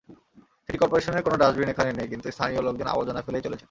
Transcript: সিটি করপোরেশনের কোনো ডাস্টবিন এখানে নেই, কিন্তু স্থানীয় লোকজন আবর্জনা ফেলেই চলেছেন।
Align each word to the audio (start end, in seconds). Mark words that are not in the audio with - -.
সিটি 0.65 0.77
করপোরেশনের 0.77 1.25
কোনো 1.25 1.35
ডাস্টবিন 1.41 1.69
এখানে 1.73 1.91
নেই, 1.97 2.07
কিন্তু 2.07 2.27
স্থানীয় 2.31 2.61
লোকজন 2.67 2.87
আবর্জনা 2.93 3.21
ফেলেই 3.25 3.45
চলেছেন। 3.45 3.59